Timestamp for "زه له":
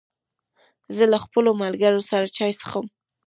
0.95-1.17